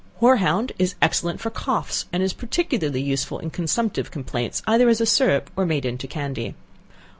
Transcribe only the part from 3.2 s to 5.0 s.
in consumptive complaints, either as